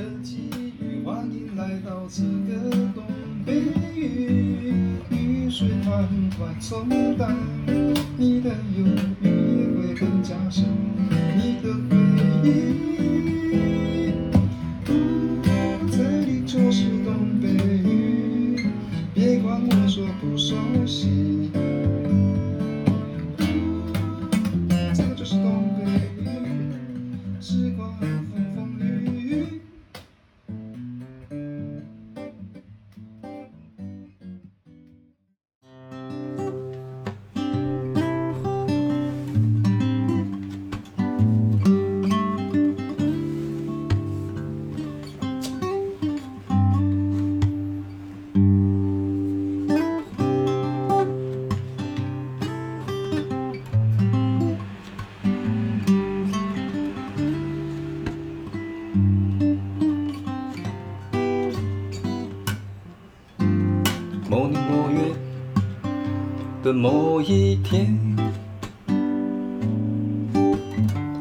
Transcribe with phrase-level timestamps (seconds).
[0.00, 0.48] 的际
[0.80, 3.04] 遇，欢迎来到这个东
[3.44, 3.60] 北
[3.94, 6.88] 雨，雨水缓缓冲
[7.18, 7.36] 淡
[8.16, 8.86] 你的忧
[9.20, 10.79] 郁，也会更加深。
[66.70, 67.98] 的某一天，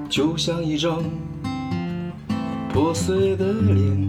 [0.08, 1.02] 就像一张
[2.72, 4.08] 破碎的脸，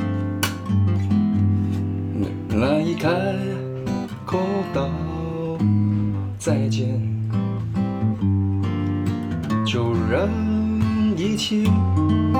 [2.50, 3.08] 难以开
[4.26, 4.38] 口
[4.74, 4.86] 道
[6.38, 7.00] 再见，
[9.64, 10.28] 就让
[11.16, 11.64] 一切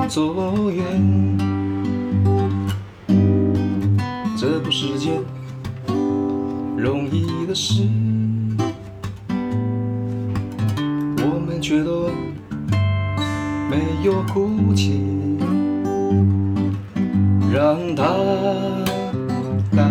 [0.07, 0.85] 走远，
[4.37, 5.13] 这不是件
[6.77, 7.81] 容易的事，
[11.71, 12.11] 觉得
[13.69, 15.01] 没有哭泣，
[17.49, 18.03] 让它
[19.73, 19.89] 淡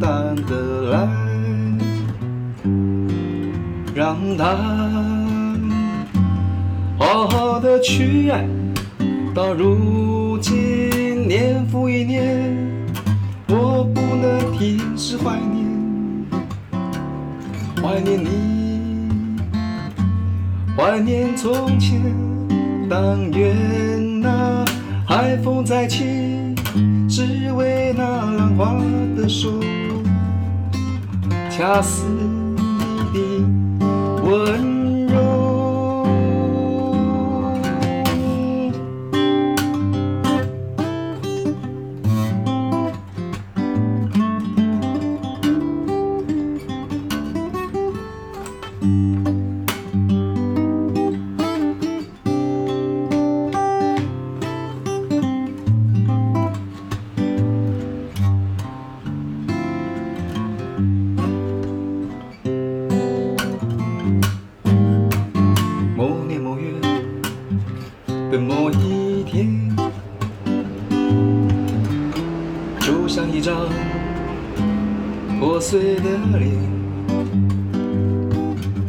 [0.00, 1.08] 淡的来，
[3.94, 4.56] 让它
[6.98, 8.44] 好好的去爱，
[9.32, 12.52] 到如今年复一年，
[13.50, 15.64] 我不能停止怀念。
[17.80, 18.28] 怀念你，
[20.84, 21.98] 怀念从前。
[22.90, 24.62] 但愿那
[25.08, 26.04] 海风再起，
[27.08, 28.76] 只为那浪花
[29.16, 29.48] 的手，
[31.50, 32.04] 恰似
[33.14, 33.46] 你
[33.78, 33.86] 的
[34.24, 34.73] 温
[75.74, 76.02] 碎的
[76.38, 76.54] 脸，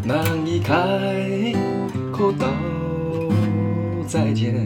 [0.03, 1.51] 难以开
[2.11, 2.45] 口道
[4.07, 4.64] 再见，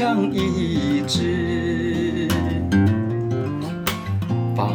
[0.00, 2.26] 强意志，
[4.56, 4.66] 发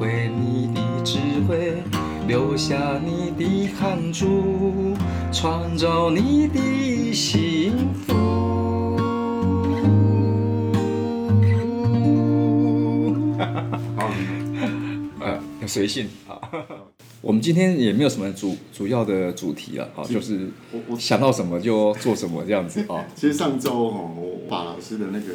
[0.00, 1.74] 挥你的智慧。
[2.26, 4.96] 留下你的汗珠，
[5.32, 8.12] 创造你的幸福。
[13.96, 14.10] 好，
[15.20, 16.36] 呃，随性啊。
[17.20, 23.04] 我们今天也没有什么主主要的主题了啊，就是我我想到什么就做什么这样子啊。
[23.14, 25.34] 其实上周哈，我把老师的那个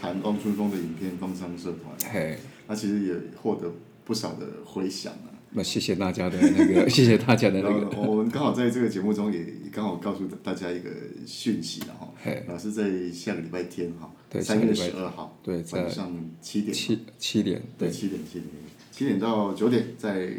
[0.00, 3.72] 谈汪春风的影片放上社团，嘿，那其实也获得
[4.04, 5.28] 不少的回响啊。
[5.54, 8.00] 那谢谢大家的那个， 谢谢大家的那个。
[8.00, 10.88] 我们刚好在这个节目中也刚好告诉大家一个
[11.26, 12.08] 讯息了哈。
[12.48, 14.10] 老师在下个礼拜天哈，
[14.40, 16.10] 三月十二号，对，晚上
[16.40, 16.72] 七点。
[16.72, 17.60] 七七点。
[17.76, 18.46] 对，七点七点，
[18.90, 20.30] 七点到九点在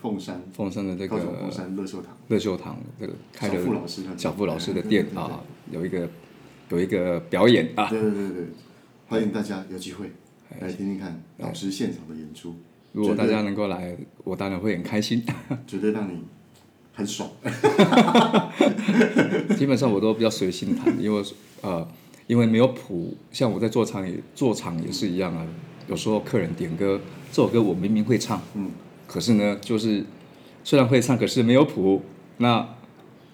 [0.00, 0.40] 凤山。
[0.52, 1.18] 凤山的这个。
[1.18, 2.16] 凤山乐秀堂。
[2.28, 3.56] 乐秀堂这个开的。
[3.56, 4.02] 小傅老师。
[4.16, 5.42] 小傅老师的店啊，
[5.72, 6.08] 有一个
[6.70, 7.88] 有一个表演啊。
[7.88, 8.46] 对对对对，
[9.08, 10.10] 欢迎大家有机会
[10.60, 12.56] 来听听看老师现场的演出。
[12.92, 15.22] 如果大家能够来，我当然会很开心。
[15.66, 16.24] 绝对让你
[16.92, 17.30] 很爽。
[19.56, 21.22] 基本上我都比较随性弹，因为
[21.60, 21.86] 呃，
[22.26, 25.46] 因为没有谱，像我在做场也做场也是一样啊。
[25.86, 27.00] 有时候客人点歌，
[27.30, 28.70] 这首歌我明明会唱，嗯，
[29.06, 30.04] 可是呢，就是
[30.64, 32.02] 虽然会唱，可是没有谱，
[32.38, 32.68] 那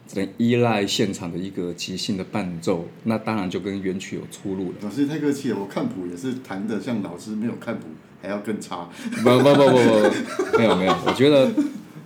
[0.07, 4.79] 只能依赖现场的一个即兴的伴奏，那当然就跟原曲有出入了。
[4.83, 7.87] 老师太客气了，我看谱也是弹的像老师没有看谱。
[8.23, 8.89] 还要更差？
[9.23, 10.97] 不不不不不，没有没有。
[11.07, 11.53] 我觉得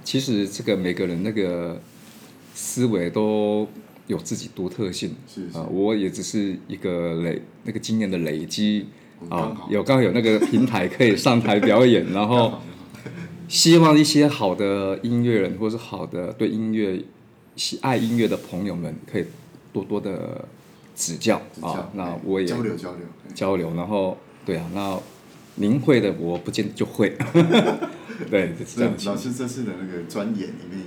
[0.04, 1.80] 其实这个每个人那个
[2.52, 3.66] 思维都
[4.06, 5.14] 有自己独特性。
[5.26, 8.86] 是啊，我也只是一个累那个经验的累积
[9.30, 12.60] 啊，有刚好有那个平台可以上台表演，然后
[13.48, 17.00] 希望一些好的音乐人或是好的对音乐
[17.56, 19.26] 喜爱音乐的朋友们可以
[19.72, 20.44] 多多的
[20.94, 21.90] 指教啊。
[21.94, 24.98] 那我也交流交流交流，然后对啊，那。
[25.56, 27.10] 您会的，我不见得就会。
[28.30, 28.94] 对，这样。
[29.04, 30.84] 老师这次的那个专演里面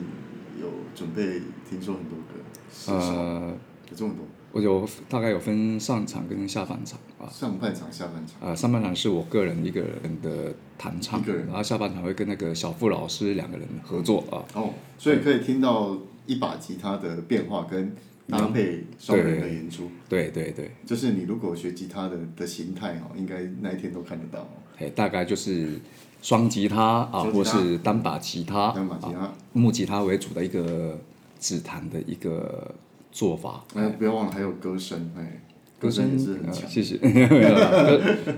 [0.60, 2.40] 有准备，听说很多歌。
[2.88, 3.54] 呃，
[3.92, 4.26] 有这么多。
[4.54, 7.30] 我有大概有分上场跟下半场啊。
[7.30, 8.36] 上半场、下半场。
[8.40, 11.22] 呃，上半场是我个人一个人的弹唱。
[11.46, 14.42] 然后下半场会跟那个小付老师两个人合作啊。
[14.56, 17.96] 哦，所以可以听到一把吉他的变化跟
[18.28, 19.90] 搭配双人的演出。
[20.08, 20.72] 对对对。
[20.86, 24.48] 就是你如果学吉他的的形态哦，应该那一天都看得到。
[24.78, 25.80] 哎，大概就是
[26.22, 26.82] 双吉他
[27.12, 31.00] 啊，或是单把吉他，单把吉他，木吉他为主的一个
[31.40, 32.74] 指弹的一个
[33.12, 33.64] 做法。
[33.76, 35.42] 哎，不要忘了还有歌声，哎，
[35.84, 36.70] 歌声也是很强。
[36.70, 36.98] 谢谢。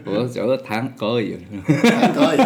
[0.05, 1.37] 我只要弹高而已。
[2.15, 2.39] 高而已。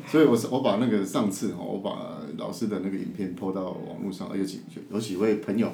[0.10, 5.70] 所以我是我把那个上次哈，我把老师的那个影片 po 到网络上，有几有几位朋友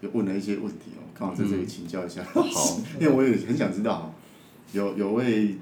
[0.00, 2.22] 就问了一些问题哦，刚好在这里请教一下。
[2.22, 2.44] 好，
[3.00, 4.14] 因为我也很想知道，
[4.72, 5.56] 有有位。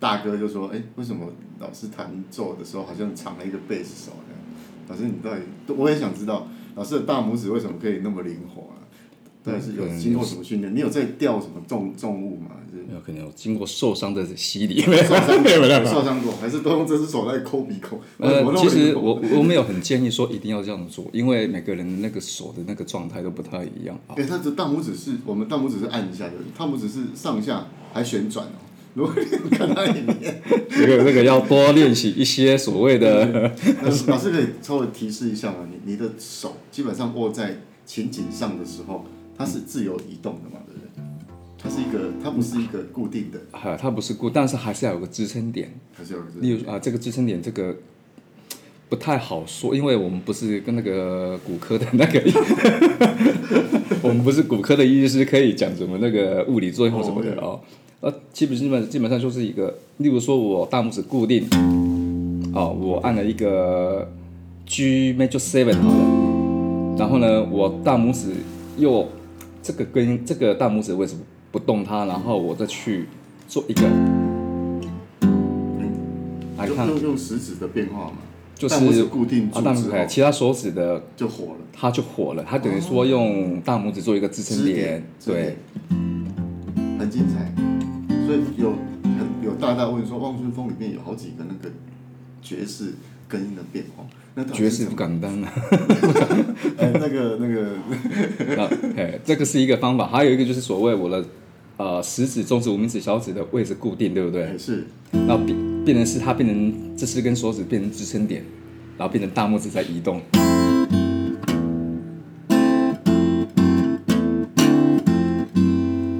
[0.00, 4.34] 大哥就说：“哎，为什么老师弹奏的时候好像藏了一个贝斯手呢？
[4.86, 5.40] 老师，你到底……
[5.72, 8.64] 我也想知道，老师的大拇指为什么可以那么灵活
[9.44, 9.46] 啊？
[9.46, 10.74] 到底是有经过什么训练？
[10.74, 12.50] 你有在吊什么重重物吗？
[12.86, 17.98] 没有可能有经过受伤的洗礼，受伤过，受伤过，还是都用这只手在抠鼻孔？
[18.18, 24.14] 呃，其实我我没有很建议说一定要这样做，因为每个人的那个手的那个状态都不太一样啊。
[24.16, 28.60] 哎，他的大拇指是我们大拇指是按一下的，大拇指是上下还旋转哦。”
[28.94, 33.52] 如果你看到里面， 这个这个要多练习一些所谓的。
[34.06, 35.58] 老师可以稍微提示一下吗？
[35.68, 39.04] 你你的手基本上握在琴颈上的时候，
[39.36, 40.60] 它是自由移动的嘛？
[40.66, 40.88] 对不对？
[41.58, 43.38] 它是一个，它不是一个固定的。
[43.52, 45.72] 哈，它不是固，但是还是要有个支撑点。
[45.92, 46.30] 还是要有个。
[46.40, 47.74] 例如啊，这个支撑点这个
[48.88, 52.22] 不太好说，因为我们不是跟那个骨科的那个，
[54.02, 57.60] 我们不是骨科的医师，可以讲什么那个物理作用什么的哦。
[58.00, 58.12] Oh.
[58.12, 61.48] 呃，基本基本基本上就是一个，例如说我大拇指固定，
[62.54, 64.06] 哦，我按了一个
[64.66, 68.32] G major seven 好了，然后呢，我大拇指
[68.76, 69.08] 又
[69.64, 72.04] 这个跟这个大拇指为什么不动它？
[72.04, 73.06] 然后我再去
[73.48, 73.80] 做一个，
[75.22, 75.90] 嗯，
[76.58, 76.86] 来看。
[76.86, 78.18] 用用食指的变化嘛，
[78.54, 85.56] 就是固定住之后，大拇指其他手指的就火了，它就火了，它等于说用大拇指做一个支撑点，对，
[86.98, 87.50] 很精彩。
[88.26, 91.74] 所以有很有大大问说，《望春风》里面有好几个那个
[92.42, 92.92] 爵士
[93.28, 94.04] 根音的变化。
[94.36, 95.52] 那爵士不敢当啊。
[96.76, 97.70] 哎，那个那个，
[98.60, 101.24] 啊，哎，这个是一个方法，还有一个就是所谓我的
[101.76, 104.58] 呃食指、中指、无名指、小指的位置固定，对不对？
[104.58, 104.84] 是。
[105.12, 108.42] 然后变变成是它变成这四根手指变成支撑点，
[108.98, 110.20] 然后变成大拇指在移动。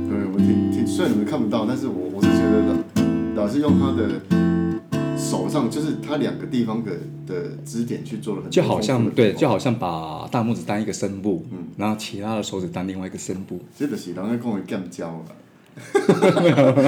[0.08, 2.76] 对，我听听，虽然你们看不到，但是我我是觉得
[3.34, 4.43] 老是用他的。
[5.70, 6.92] 就是他两个地方的
[7.26, 13.60] 的支点去做了很多，就好像对，就好像把大拇指当一个声部，嗯，然后其他的手指当另外一个声部。
[13.76, 15.24] 这个是人家讲的剑交 了。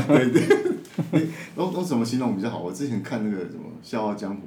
[0.06, 0.42] 对对，
[1.56, 2.60] 我我怎么形容比较好？
[2.62, 4.40] 我之前看那个什么《笑傲江湖》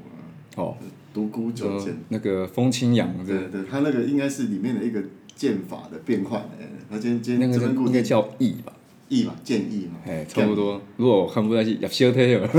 [0.61, 0.77] 啊，哦，
[1.13, 5.03] 独孤九剑，那个风清扬，对对，他那个应该是里面的一个
[5.35, 6.41] 剑法的变换，
[6.89, 8.71] 他今天今天这边应该叫意吧，
[9.09, 10.81] 意嘛，剑意嘛，哎，差不多。
[10.97, 12.47] 如果我看不下去，要消退了。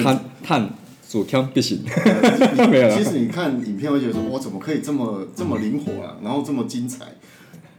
[0.00, 0.70] 探探
[1.06, 1.82] 左枪不行，
[2.70, 2.90] 没有。
[2.96, 6.16] 其实你看影片会觉得说，哇，怎么可以这么这么灵活啊？
[6.22, 7.06] 然后这么精彩。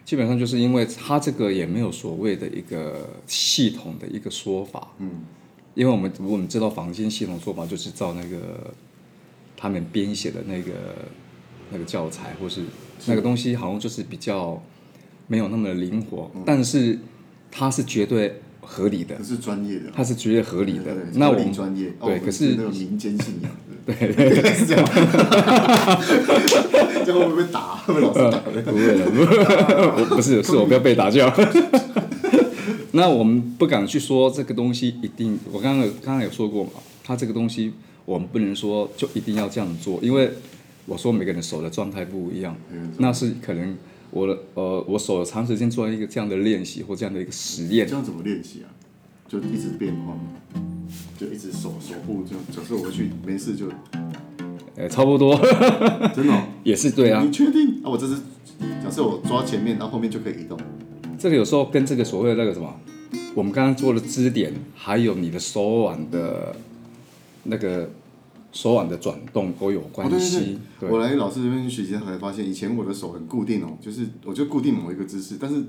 [0.05, 4.89] 基本上就是因为他这个也没有所谓的一个系统的一个说法。
[4.99, 5.23] 嗯。
[5.73, 8.71] 因为我们我们知道房间系统做法就是照那个
[9.57, 10.71] 他们编写的那个
[11.71, 12.61] 那个教材，或是
[13.07, 14.61] 那个东西，好像就是比较
[15.25, 16.29] 没有那么灵活。
[16.35, 16.43] 嗯。
[16.45, 16.99] 但是
[17.49, 18.39] 它是绝对。
[18.65, 20.95] 合理的，是专业的，它是绝对合理的。
[21.13, 23.51] 那我们专业，对，可是那种民间信仰，
[23.85, 24.85] 对对，是这样。
[27.05, 27.75] 这样会不会被打？
[27.77, 28.39] 会被老师打？
[28.39, 29.05] 不会的，
[29.99, 31.31] 我不是，是我不要被打叫。
[32.93, 36.71] 那我们不敢去说这个东西一定，我刚刚刚刚有说过嘛，
[37.03, 37.73] 它这个东西
[38.05, 40.31] 我们不能说就一定要这样做，因为
[40.85, 42.55] 我说每个人手的状态不一样，
[42.97, 43.75] 那是可能。
[44.13, 47.87] 我的呃，我手长时间做一个这样的练习或这样的一个实验。
[47.87, 48.69] 这样怎么练习啊？
[49.27, 50.21] 就一直变化吗？
[51.17, 53.65] 就一直手手部就，假设我回去没事就，
[54.75, 55.35] 呃，差不多。
[56.15, 56.43] 真的、哦？
[56.63, 57.23] 也是对啊。
[57.25, 57.81] 你确定？
[57.83, 58.17] 啊，我这是
[58.83, 60.59] 假设我抓前面，然后后面就可以移动。
[61.17, 62.71] 这个有时候跟这个所谓的那个什么，
[63.33, 66.55] 我们刚刚做的支点，还有你的手腕的
[67.43, 67.89] 那个。
[68.53, 70.13] 手腕的转动都有关系。
[70.13, 75.61] 哦、对对对对，我来老师这边学习才发现，以前我的手很固定哦，就是我就固定某一个姿势，但是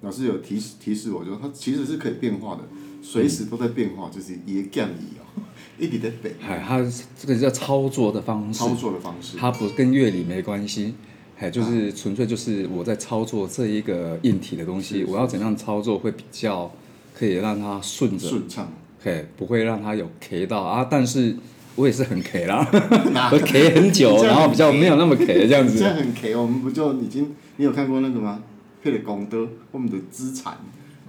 [0.00, 2.62] 老师有提示提示我，就说它其实是可以变化的，
[3.02, 5.42] 随时都在变化，就是也降移哦，
[5.78, 6.34] 一直在变。
[6.42, 6.82] 哎，它
[7.18, 8.58] 这个叫操作的方式。
[8.58, 9.36] 操作的方式。
[9.36, 10.94] 它不跟乐理没关系，
[11.38, 16.72] 哎，就是纯粹就是我在操作这一个硬体的东西，我要怎样操作会比较
[17.14, 21.36] 可以让它顺着顺畅，嘿，不会让它有 K 到啊，但是。
[21.76, 22.66] 我也是很 K 啦，
[23.32, 25.78] 我 K 很久，然后比较没有那么 K 这样子。
[25.78, 27.30] 这样很 K，我们不就已经？
[27.56, 28.40] 你有看过那个吗？
[28.84, 30.54] 霹雳功德，我们的资产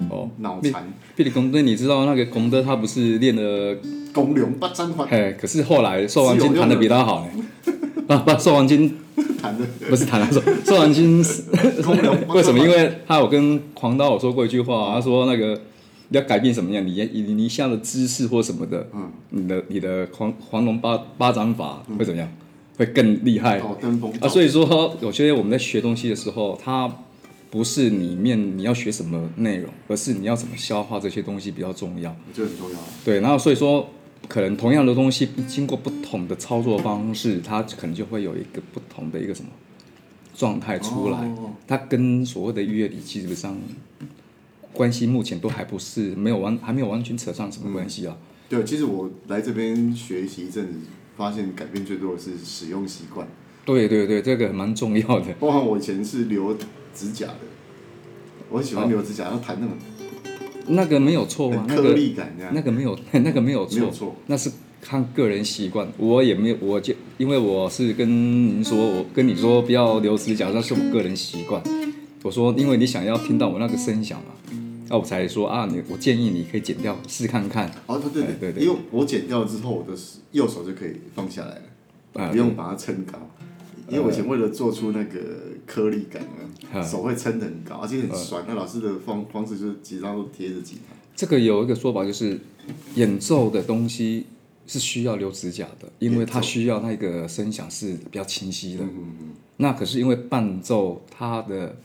[0.10, 0.84] 哦，脑残。
[1.18, 3.78] 霹雳功德，你知道那个功德他不是练的
[4.14, 5.06] 功龙八战法？
[5.10, 7.44] 嘿，可是后来寿王金弹的比他好呢。
[8.08, 8.98] 啊不，寿王金
[9.42, 11.18] 弹的不是弹的寿寿王金，
[12.34, 12.60] 为什么？
[12.60, 15.60] 因为他有跟狂刀我说过一句话，他说那个。
[16.14, 16.86] 你要改变什么样？
[16.86, 22.28] 你你你下的姿势或什么的，嗯，你的你的黄黄龙八八掌法会怎么样？
[22.28, 22.38] 嗯、
[22.78, 24.28] 会更厉害哦，登峰啊！
[24.28, 26.94] 所以说，我觉得我们在学东西的时候，它
[27.50, 32.14] 不是里面你要学什么内容，而是你要怎么消化这些东西比较重要。
[32.34, 32.78] 这很重要。
[33.06, 33.88] 对，然后所以说，
[34.28, 39.50] 可能同样的东西，经过不同的操作方式，它可能就会有一个不同的一个什么
[40.36, 41.20] 状态出来。
[41.20, 43.58] 哦、它跟所谓的乐理基本上。
[44.74, 48.28] 关系目前都还不是没有完，还没有完全扯上什么关系啊、嗯。
[48.50, 50.80] 对，其实我来这边学习一阵子，
[51.18, 53.28] 发现改变最多的是使用习惯。
[53.66, 55.34] 对对对，这个蛮重要的。
[55.40, 56.58] 包括我以前是留
[56.96, 57.40] 指甲的，
[58.50, 59.76] 我很喜欢留指甲，然后弹那种。
[60.68, 62.54] 那个没有错啊，颗粒感这样。
[62.54, 63.80] 那个没有， 那个没有错。
[63.80, 64.16] 没有错。
[64.28, 64.52] 那是
[64.82, 71.62] 看个人习惯，我也没有，我就因为我是跟您说，我跟你说不要留指甲，那是我个人习惯。
[72.24, 74.60] 我说，因为你想要听到我那个声响嘛。
[74.92, 77.72] 那我才说啊，你我建议你可以剪掉试看看。
[77.88, 79.98] 哦，对对对对对，因为我剪掉之后，我的
[80.34, 83.18] 右手就可以放下来了，啊、不用把它撑高。
[83.88, 85.20] 因为我以前为了做出那个
[85.66, 86.22] 颗粒感
[86.74, 88.44] 啊，手会撑得很高，而且很酸。
[88.46, 90.94] 那老师的方方式就是几张都贴着吉他。
[91.16, 92.38] 这个有一个说法，就是
[92.96, 94.26] 演奏的东西
[94.68, 98.84] 是需要留指甲的，因为它需要那个声响是比较清晰的。
[98.84, 99.30] 嗯嗯嗯。
[99.56, 101.78] 那可是因为伴奏它的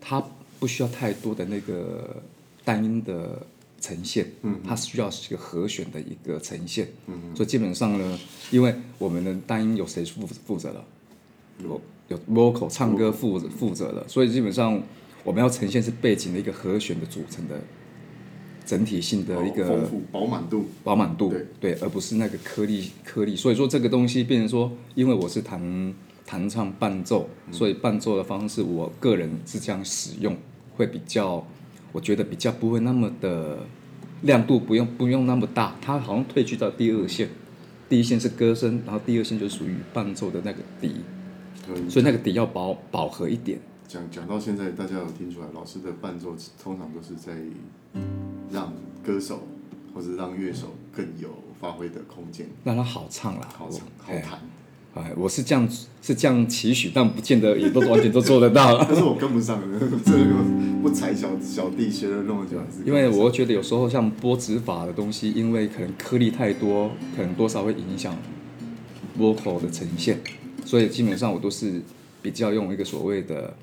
[0.00, 0.20] 它
[0.58, 2.20] 不需要太多的那个。
[2.64, 3.44] 单音的
[3.80, 8.18] 呈现，嗯，它需要是一个和弦的一个呈现，嗯，所以基本上呢，
[8.50, 10.84] 因为我们的单音有谁负负责了？
[11.62, 14.80] 有有 vocal 唱歌负负责了，所以基本上
[15.22, 17.60] 我们要呈现是背景的一个和弦的组成的
[18.64, 23.36] 整体性的一个丰富饱满度，饱满度对，对，而不是那个颗粒颗粒。
[23.36, 30.36] 所以说这个东西变成说，因为我是弹弹唱伴奏，所以伴奏的方式，我个人是这样使用，
[30.76, 31.46] 会比较，
[31.92, 33.58] 我觉得比较不会那么的
[34.22, 37.28] 亮度不用不用那么大，它好像退去到第二线，
[37.88, 40.96] 第一线是歌声，然后第二线就属于伴奏的那个底，
[41.88, 43.58] 所以那个底要饱饱和一点。
[43.86, 47.32] 讲讲到现在，大家有听出来，老师的伴奏通常都是在
[48.50, 48.72] 让
[49.04, 49.46] 歌手
[49.94, 51.28] 或者让乐手更有
[51.60, 54.40] 发挥的空间，让他好唱啦，好唱好弹。
[54.94, 55.68] 哎，我是这样
[56.02, 58.78] 是这样期许，但不见得也都完全都做得到。
[58.84, 59.60] 但是我跟不上，
[60.04, 60.26] 这个
[60.82, 68.16] 不踩小小弟学了那么久，因为我觉得有时候像拨指法的东西，因为可能颗粒太多，可能多少会影响
[69.18, 70.20] vocal 的呈现，
[70.64, 71.80] 所以基本上我都是
[72.20, 73.54] 比较用一个所谓的。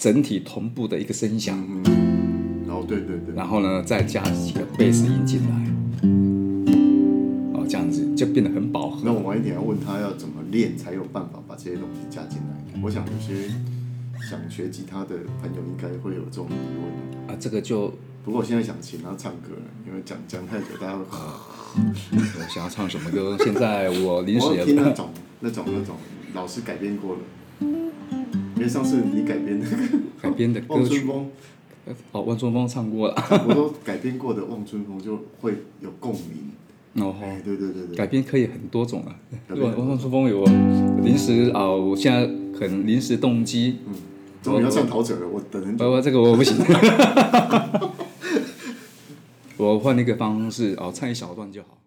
[0.00, 5.67] 整体同步的一个声响，嗯，然后对对对，然后呢，再加几个贝斯音进来，
[9.38, 12.80] 一点要问他要怎么练才有办法把这些东西加进来。
[12.82, 13.48] 我想有些
[14.28, 17.36] 想学吉他的朋友应该会有这种疑问啊。
[17.40, 17.92] 这个就
[18.24, 19.50] 不过我现在想请他唱歌，
[19.86, 23.36] 因为讲讲太久，大家会我想要唱什么歌？
[23.38, 25.96] 现在我临时也听那种那种那种
[26.34, 27.20] 老师改编过了。
[28.56, 29.66] 因为上次你改编的
[30.20, 31.06] 改编的歌曲，
[32.12, 33.14] 哦，汪春风唱过了。
[33.46, 36.50] 我说改编过的《望春风》就会有共鸣。
[37.00, 37.14] 哦，
[37.44, 37.96] 对对对对。
[37.96, 39.14] 改编可以很多种啊。
[39.50, 40.44] 望望春风有
[41.02, 42.28] 临时啊，我现在
[42.58, 43.78] 很临时动机。
[43.86, 43.94] 嗯。
[44.40, 45.84] 终于要唱陶喆了，我等很久。
[45.84, 46.56] 不不，这个我不行。
[49.56, 51.78] 我换一个方式哦，唱一小段就好。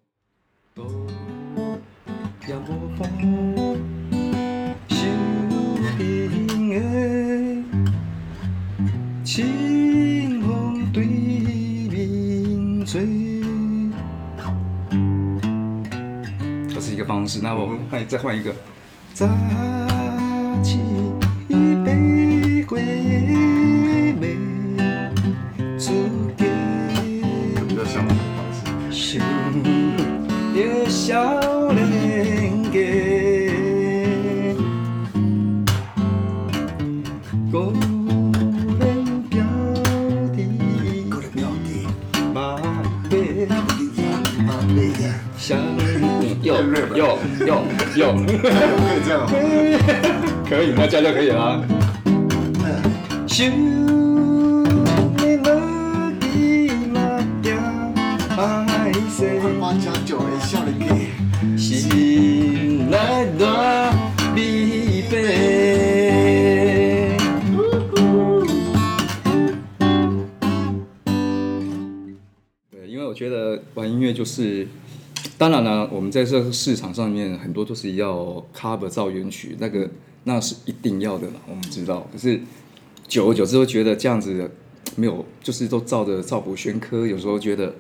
[2.46, 2.56] 清
[17.22, 17.40] 方式。
[17.40, 18.52] 那我们换再换一个。
[19.14, 19.28] 扎
[20.64, 20.80] 起
[21.48, 22.82] 一杯桂
[24.20, 24.36] 梅，
[25.78, 25.92] 煮
[26.36, 26.48] 给
[27.68, 29.20] 比较像的方式。
[29.20, 29.22] 兄
[30.52, 33.31] 弟少年家。
[46.96, 47.64] 有有
[47.96, 49.20] 有有，可以这样，
[50.48, 51.64] 可以，那这样就可以了。
[72.70, 74.68] 对，因为我觉得玩音乐就是。
[75.42, 79.90] 当然了，我们在这个市场上面很多都是要 cover 造原曲，那个
[80.26, 82.08] 那是一定要的嘛，我们知道。
[82.12, 82.40] 可是
[83.08, 84.52] 久而久之会觉得这样子
[84.96, 87.74] 没有，就是都照着照谱宣科，有时候觉得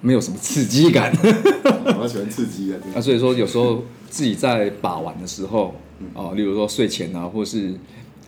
[0.00, 1.12] 没有什么刺激感。
[2.00, 2.78] 我喜欢刺激啊！
[2.94, 5.74] 那所以说有时候自己在把玩的时候，
[6.14, 7.74] 啊，例如说睡前啊，或是。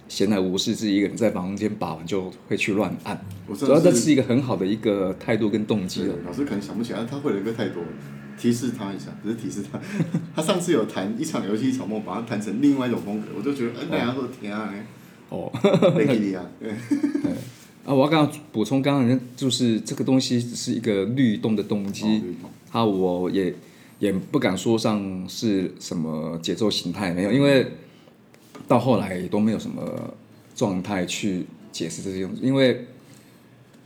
[0.09, 3.21] 闲来无事，自己一个人在房间把玩，就会去乱按。
[3.55, 6.15] 主要这是一个很好的一个态度跟动机了。
[6.27, 7.89] 老师可能想不起来，他会的歌太多了，
[8.41, 9.79] 提示他一下，只是提示他。
[10.35, 14.73] 他上次有弹一场游戏一场梦，把它弹成另外一种风格，我就觉得哎，那样都挺好的。
[15.29, 15.53] 哦，
[15.95, 16.43] 没给你啊。
[16.59, 16.71] 对。
[17.85, 22.23] 啊，我要刚刚补充，刚刚就是这个东西只是一个律动的动机，
[22.73, 23.55] 啊，我也
[23.99, 27.71] 也不敢说上是什么节奏形态没有，因为。
[28.69, 30.15] 到后来也都没有什么
[30.55, 32.87] 状态去解释这些东西，因为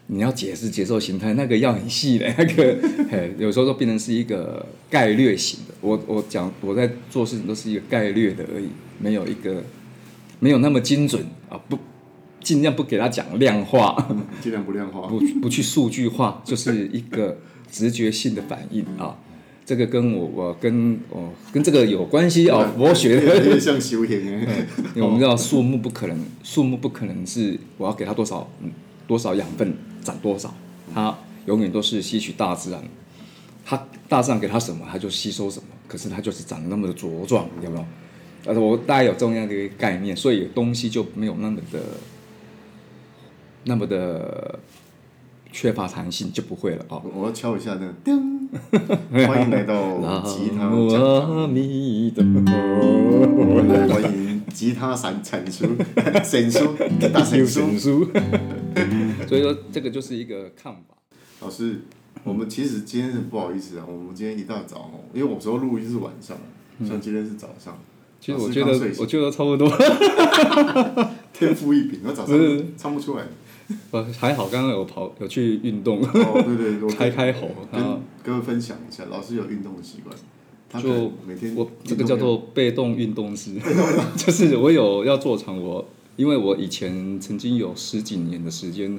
[0.08, 2.76] 你要解释节奏形态，那个要很细的， 那个
[3.10, 5.74] 嘿，有时候都变成是一个概略型的。
[5.80, 8.68] 我我讲我在做事情都是一个概略的而已，
[8.98, 9.62] 没有一个
[10.40, 11.78] 没有那么精准啊，不
[12.40, 13.96] 尽量不给他讲量化，
[14.40, 17.38] 尽量不量化，不不去数据化，就是一个
[17.70, 19.16] 直觉性的反应啊。
[19.64, 24.40] 这个跟我我跟哦跟这个有关系哦，佛学的有点像修行，因
[24.96, 28.70] 为我们知道树木不可能，树木不可能是我要给它多少嗯
[29.06, 29.72] 多少养分
[30.02, 30.52] 长多少，
[30.92, 32.82] 它永远都是吸取大自然，
[33.64, 37.84] 它大自然给它什么它就吸收什么，可是它就是长得那么的茁壮，有没有？
[38.44, 41.80] 但是，我大概有这样的一个概念，所以东西就没有那么的
[43.64, 44.58] 那么的。
[45.52, 47.02] 缺乏弹性就不会了哦。
[47.14, 48.48] 我要敲一下那个叮，
[49.28, 51.46] 欢迎来到吉他讲
[53.88, 55.66] 欢迎吉他产产出，
[56.24, 56.74] 产出，
[57.12, 57.60] 大产出。
[59.28, 60.80] 所以说，这个就是一个看法。
[61.40, 61.82] 老师，
[62.24, 66.36] 我们其实今天是不好意思啊，我们今天一大早，因为我说录音是晚上，
[66.86, 67.78] 像今天是早上。
[68.20, 69.68] 其实我觉得，我觉得差不多。
[71.32, 72.36] 天赋异禀，我早上
[72.76, 73.24] 唱不出来。
[73.92, 76.00] 呃，还好，刚刚有跑，有去运动。
[76.02, 77.48] 哦，对对，开开喉。
[77.70, 80.16] 跟各位分享一下，老师有运动的习惯。
[80.82, 83.52] 就每天我这个叫做被动运动师，
[84.16, 88.98] 就是我有要做长我，因为我以前曾经有十几年的时间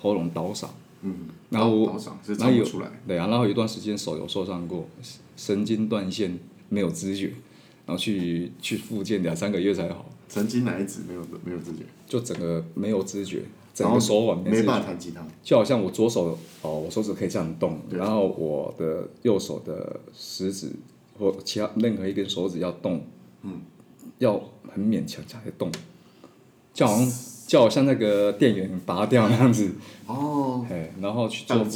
[0.00, 0.66] 喉咙倒嗓。
[1.02, 1.14] 嗯。
[1.50, 1.96] 然后我，
[2.38, 2.64] 然后有
[3.06, 4.88] 对啊，然后有一段时间手有受伤过，
[5.36, 7.26] 神经断线，没有知觉，
[7.86, 10.06] 然后去去复健两三个月才好。
[10.28, 11.84] 神经哪一指没有没有知觉？
[12.08, 13.42] 就整个没有知觉。
[13.74, 20.70] 整个手腕没办法弹吉他，就好像我左手哦，我手指可以这样动，然后我的右手的食指
[21.18, 23.04] 或其他任何一根手指要动，
[23.42, 23.62] 嗯，
[24.18, 25.70] 要很勉强才会动，
[26.74, 27.12] 就好像
[27.46, 29.72] 就好像那个电源拔掉那样子。
[30.06, 31.70] 哦，哎，然后去做复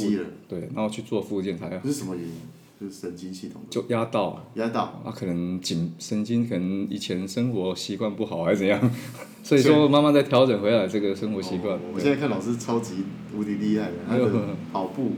[0.47, 1.69] 对，然后去做复健才。
[1.83, 2.33] 这是什么原因？
[2.79, 8.79] 就是神经系统就压到，压到，啊，可能紧神经可能以前生活习惯不好还是怎样，
[9.41, 11.79] 所以说慢慢在调整回来这个生活习惯。
[11.91, 13.03] 我现在看老师超级
[13.35, 14.31] 无敌厉害的，他的
[14.71, 15.13] 跑步、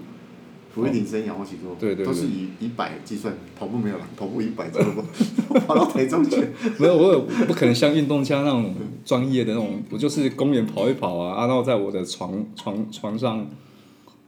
[0.73, 4.95] 俯卧撑、仰卧起坐，对对，都是以以百计算，跑步没有了，跑步一百计算，
[5.67, 6.37] 跑到台中去。
[6.79, 13.45] 没有，我有不可能像运动家那种专业的那种，我就是公园跑一跑啊，然后在我的床床床上。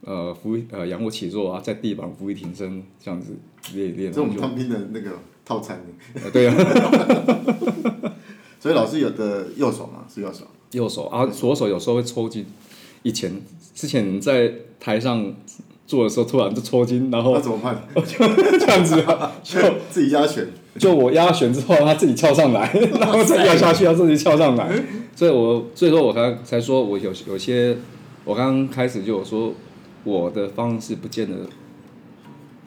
[0.04, 3.32] 呃，俯呃仰卧起坐啊，在地板俯卧挺身这样子
[3.74, 4.12] 练练。
[4.12, 5.10] 这种当兵的那个
[5.44, 5.80] 套餐。
[6.32, 6.54] 对啊。
[8.58, 10.46] 所以老师有的右手嘛，是右手。
[10.72, 12.44] 右手啊，左手有时候会抽筋。
[13.02, 13.40] 以前
[13.74, 15.32] 之前在台上
[15.86, 17.34] 做的时候，突然就抽筋，然后。
[17.34, 17.82] 那怎么办？
[17.94, 18.26] 就
[18.58, 19.60] 这样子啊， 就
[19.90, 20.46] 自己压弦。
[20.78, 24.82] 就我压弦之后，他自己翘上来， 然后再压下去，他自己翘上来。
[25.14, 27.76] 所以我所以说我刚才说我有有些，
[28.24, 29.52] 我刚刚开始就有说。
[30.04, 31.48] 我的方式不见得，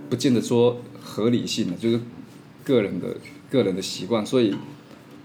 [0.09, 1.99] 不见得说合理性的，就是
[2.63, 3.17] 个人的
[3.49, 4.55] 个人的习惯，所以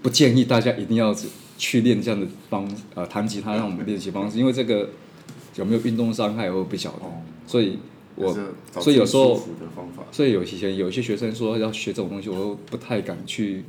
[0.01, 1.15] 不建议大家一定要
[1.57, 4.89] 去练这样的方呃弹吉他让我们练习方式，因为这个
[5.55, 6.99] 有没有运动伤害我不晓得，
[7.47, 7.77] 所以
[8.15, 8.37] 我
[8.79, 9.41] 所以有时候
[10.11, 13.63] 所以有以前有一些学生说要学这种东西，我都不太敢去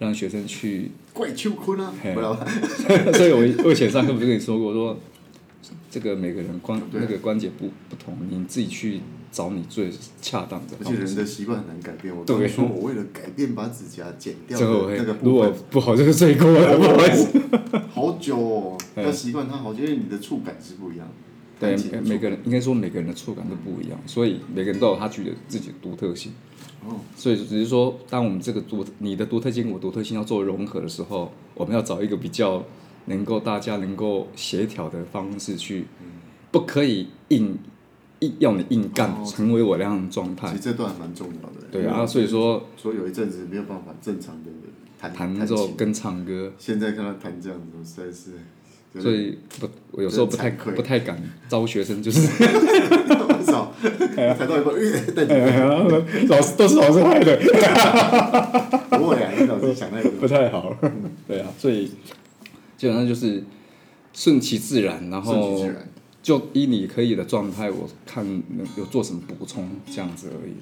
[0.00, 0.90] 让学生去。
[1.12, 1.92] 怪秋坤啊！
[3.14, 4.98] 所以我我以前上课不是跟你说过说。
[5.90, 9.00] 这个每个人关那个关节不不同，你自己去
[9.30, 10.76] 找你最恰当的。
[10.80, 12.14] 而且人的习惯很难改变。
[12.14, 17.40] 我跟你说，我为了改变把指甲剪掉那个部分，如果不好就是罪过了， 不好意思。
[17.90, 21.08] 好久哦，要习惯它好，因为你的触感是不一样。
[21.58, 26.32] 对，每个人应该说每个人的触感都不一样，所以每个人都有他具有自己的独特性。
[26.84, 26.96] 哦。
[27.16, 32.64] 所以只是说，当我们这个独你的独特性、我独特性要做融合的时候，我们要找一个比较。
[33.06, 35.86] 能够大家能够协调的方式去，
[36.50, 37.58] 不可以硬
[38.20, 40.48] 硬要你硬干，成为我那样的状态。
[40.48, 41.66] 其实这段还蛮重要的。
[41.70, 44.50] 对啊，所以说，说有一阵子没有办法正常的
[44.98, 46.52] 弹弹奏跟唱歌。
[46.58, 48.32] 现在看他弹这样子，实在是。
[49.02, 52.20] 所以不，我有时候不太不太敢招学生，就是。
[53.44, 53.72] 少，
[54.14, 54.74] 弹到一半，
[56.28, 57.36] 老师都是老师害的。
[58.96, 60.74] 不会啊，老师想那个 不太好。
[61.28, 61.90] 对啊，所以。
[62.76, 63.42] 基本上就是
[64.12, 65.64] 顺其自然，然后
[66.22, 68.24] 就依你可以的状态，我看
[68.56, 70.54] 能有做什么补充这样子而已。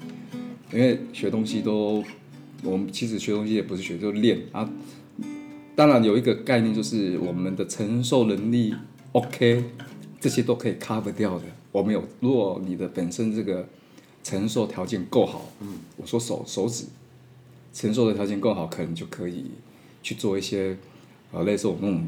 [0.76, 2.02] 因为学东西都，
[2.62, 4.68] 我们其实学东西也不是学，就练啊。
[5.74, 8.74] 当然有一个概念，就是我们的承受能力
[9.12, 9.64] OK，
[10.20, 11.44] 这些都可以 cover 掉的。
[11.70, 13.66] 我们有，如果你的本身这个
[14.22, 16.84] 承受条件够好，嗯，我说手手指
[17.72, 19.46] 承受的条件够好，可能就可以
[20.02, 20.76] 去做一些。
[21.32, 22.06] 啊，类似我那种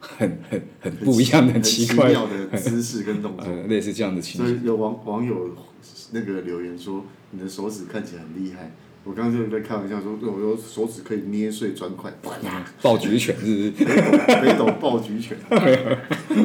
[0.00, 4.48] 很很很不一样的奇怪的姿势跟动作，呃，类似这样的情况。
[4.50, 5.56] 所以有网网友
[6.10, 8.72] 那个留言说，你的手指看起来很厉害。
[9.04, 12.12] 我刚刚就在开玩笑说，我有手指可以捏碎砖块，
[12.80, 13.84] 爆菊拳是不是？
[14.40, 15.36] 北斗爆菊拳。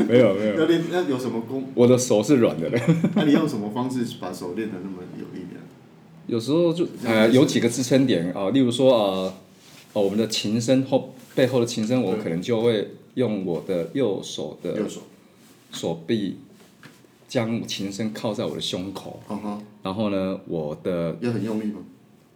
[0.08, 0.60] 没有没有。
[0.60, 1.68] 要练那有什么功？
[1.76, 2.82] 我的手是软的嘞。
[3.16, 5.62] 那你用什么方式把手练得那么有力量？
[6.28, 9.34] 有时候就呃有几个支撑点啊，例如说呃
[9.94, 11.16] 哦我们的琴身后。
[11.38, 14.90] 背后的琴声，我可能就会用我的右手的
[15.72, 16.40] 手臂
[17.28, 19.20] 将琴声靠在我的胸口，
[19.84, 21.82] 然后呢，我的要很用力吗？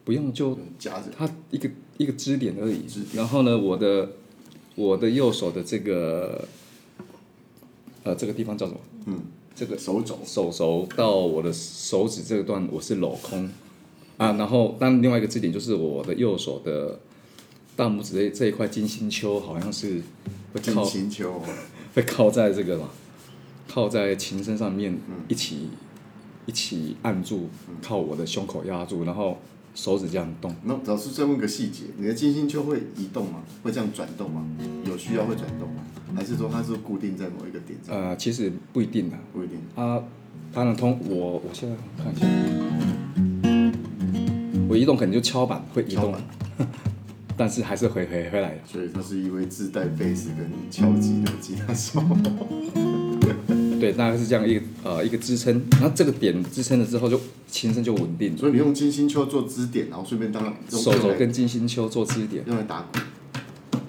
[0.05, 2.85] 不用，就夹着它一个一个支点而已。
[3.15, 4.09] 然后呢，我的
[4.75, 6.47] 我的右手的这个
[8.03, 8.79] 呃这个地方叫什么？
[9.07, 9.19] 嗯，
[9.55, 13.49] 这个手肘手肘到我的手指这个段我是镂空
[14.17, 16.99] 啊，然后但另外一个支点就是我的右手的。
[17.75, 20.01] 大拇指这这一块金星丘好像是
[20.53, 21.41] 会靠，金星丘
[21.95, 22.89] 会 靠在这个嘛，
[23.67, 25.69] 靠在琴身上面一起
[26.45, 27.49] 一起按住，
[27.81, 29.39] 靠我的胸口压住，然后
[29.73, 30.53] 手指这样动。
[30.63, 33.41] 那老师再问个细节，你的金星丘会移动吗？
[33.63, 34.45] 会这样转动吗？
[34.85, 35.83] 有需要会转动吗？
[36.15, 37.95] 还是说它是固定在某一个点上？
[37.95, 39.57] 呃，其实不一定的，不一定。
[39.75, 40.03] 它
[40.53, 42.27] 它能通我我现在看一下，
[44.67, 46.13] 我移动可能就敲板会移动，
[47.37, 48.59] 但是还是回回回来。
[48.65, 52.03] 所以他是一位自带贝斯跟敲击的吉他手。
[53.79, 58.37] 对，大概是这样一个呃一个支撑，然后这个点支撑了之后就琴声就稳定。
[58.37, 62.99] 所以你用金星丘做支点，然后顺便当手肘跟金星丘做支点，用来打鼓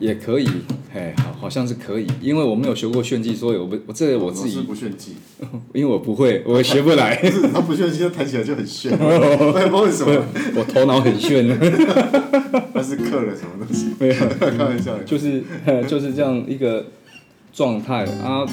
[0.03, 0.49] 也可以。
[0.93, 5.13] 嘿，好，好像是可以，因为我没有学过炫技，所以我不我这个我自己是不炫技，
[5.73, 7.17] 因为我不会，我学不来。
[7.17, 8.93] 不是，他不炫技，他弹起来就很炫。
[9.01, 10.23] 我也不知道为什么，
[10.57, 11.49] 我头脑很炫。
[12.75, 13.87] 他是刻了什么东西？
[13.99, 14.99] 没有，开玩笑。
[15.05, 15.43] 就是
[15.87, 16.85] 就是这样一个
[17.53, 18.45] 状态啊。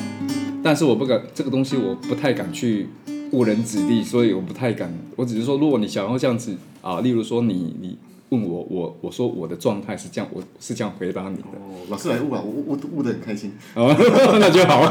[0.63, 2.87] 但是我不敢这个东西，我不太敢去
[3.31, 4.93] 误人子弟，所以我不太敢。
[5.17, 7.97] 我只是说，如果你想要这样子啊，例如说你你
[8.29, 11.43] 问我，我我说我的状态是这样，我是这样回答你的。
[11.43, 13.53] 哦，老师来悟啊，我我悟的很开心。
[13.75, 13.93] 哦，
[14.39, 14.85] 那就好。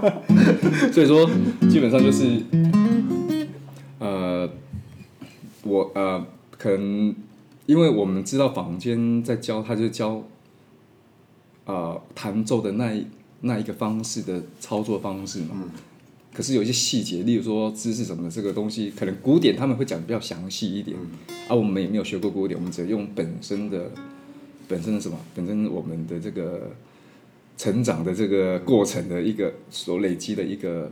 [0.92, 1.28] 所以说，
[1.70, 2.42] 基本上就是，
[3.98, 4.48] 呃，
[5.62, 6.26] 我呃，
[6.58, 7.14] 可能
[7.66, 10.22] 因为我们知道坊间在教，他就教，
[11.66, 13.06] 呃，弹奏的那一。
[13.46, 15.68] 那一个方式的操作方式嘛，嗯、
[16.34, 21.08] 可是有一些细节，例如说知识什么的，这个东西可能古典他们会讲的比较详细一点，嗯、
[21.48, 23.92] 啊，我们也没有学过古典，我们只用本身的
[24.66, 26.72] 本身的什么，本身我们的这个
[27.56, 30.90] 成长的这个过程的一个所累积的一个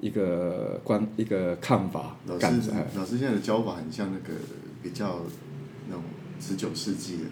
[0.00, 2.16] 一个观一个看法。
[2.26, 4.38] 老师，老师现在的教法很像那个
[4.82, 5.22] 比较
[5.88, 6.02] 那种
[6.40, 7.22] 十九世纪的，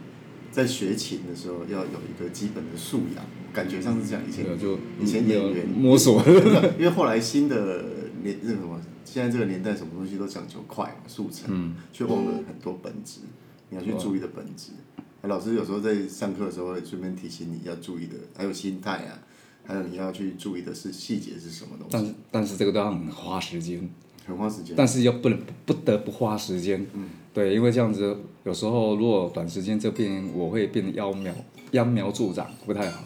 [0.52, 3.24] 在学琴的时候要有一个基本的素养。
[3.52, 6.22] 感觉上是这样，以前就以前演员摸索，
[6.78, 7.84] 因为后来新的
[8.22, 13.20] 年那什么，现在这个年代什么东西都讲求快速成，嗯，却忘了很多本质，
[13.68, 14.72] 你要去注意的本质。
[15.20, 19.20] 哦、老师有时候在上课的时候会顺便提醒你要注意的，还有心态啊，
[19.64, 21.88] 还有你要去注意的是细节是什么东西。
[21.90, 23.86] 但是但是这个都要很花时间，
[24.26, 24.74] 很花时间。
[24.76, 31.34] 但是又不能不得不花时间，嗯，对，因为这样子有时候如果短时间这边我会变得揠苗
[31.72, 33.04] 揠苗助长，不太好。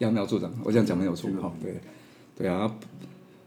[0.00, 1.74] 揠苗助长，我这样讲没有错哈，对，
[2.36, 2.70] 对啊，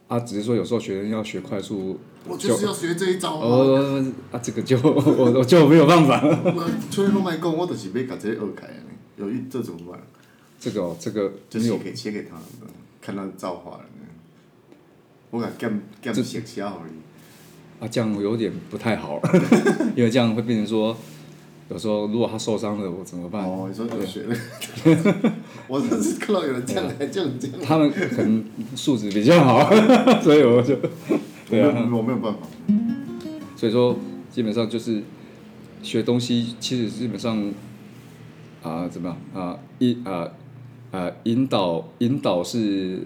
[0.08, 6.22] 啊，只是说有时候学生要学快速，我就是要学这一招哦，啊，这个就 我我就没有办法。
[6.90, 8.70] 吹风麦讲，我就是要把这个学开，
[9.18, 10.02] 有一这怎么办？
[10.60, 12.38] 这个哦，这个就是给写给他，
[13.02, 13.86] 看他造化了。
[15.32, 16.82] 我讲减减写写好
[17.80, 19.22] 啊，这样有点不太好，
[19.96, 20.96] 因为这样会变成说。
[21.70, 23.44] 有时候如果他受伤了，我怎么办？
[23.44, 24.34] 哦，你说学的？
[25.68, 27.58] 我真是看到有人这样 来这样这样。
[27.62, 29.70] 他们可能素质比较好，
[30.24, 30.78] 所以我就
[31.50, 32.40] 对啊，我没有办法。
[33.58, 34.00] 所以说，
[34.32, 35.04] 基本上就是
[35.84, 37.38] 学东西，其实基本上
[38.64, 39.60] 啊、呃，怎么样啊？
[39.80, 40.26] 引啊
[40.92, 43.06] 啊引导引导是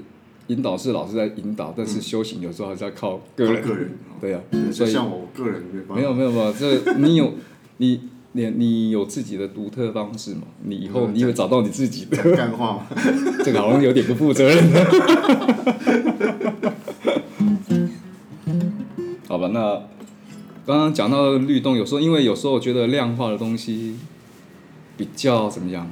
[0.52, 3.62] 引导是老师在引导，但是修行有时候还是要靠个人。
[3.62, 3.92] 个人。
[4.20, 7.34] 对呀、啊，所以像我个人没有没有没有，这你有
[7.78, 8.02] 你。
[8.34, 10.44] 你你有自己的独特方式嘛？
[10.64, 12.16] 你以后你会找到你自己的。
[12.34, 12.88] 干话吗？
[13.44, 14.58] 这个好像有点不负责任。
[19.28, 19.84] 好吧，那
[20.66, 23.98] 刚刚讲到律动，有时候因为有时候我觉得量化的东西
[24.96, 25.92] 比较怎么样？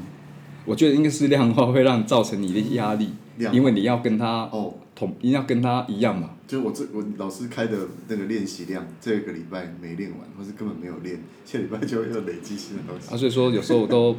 [0.63, 3.10] 我觉得应该是量化会让造成你的压力，
[3.45, 4.73] 化因为你要跟他哦。
[4.95, 6.32] 同一定要跟他一样嘛？
[6.45, 7.78] 就我这我老师开的
[8.10, 13.08] 那个练习量，这个礼拜没练完，或是根本没有练，下礼拜就要累积新的东西。
[13.08, 14.17] 啊，所以说有时候我都